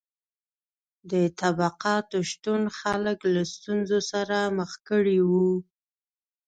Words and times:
د 1.11 1.13
طبقاتو 1.39 2.17
شتون 2.31 2.61
خلک 2.79 3.19
له 3.35 3.41
ستونزو 3.53 3.99
سره 4.11 4.37
مخ 4.57 4.71
کړي 4.89 5.17
وو. 5.29 5.51